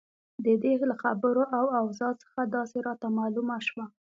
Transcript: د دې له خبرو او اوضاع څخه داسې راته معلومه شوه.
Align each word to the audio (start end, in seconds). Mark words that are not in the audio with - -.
د 0.45 0.47
دې 0.63 0.73
له 0.89 0.95
خبرو 1.03 1.43
او 1.57 1.65
اوضاع 1.79 2.13
څخه 2.23 2.39
داسې 2.55 2.77
راته 2.87 3.07
معلومه 3.17 3.57
شوه. 3.67 3.85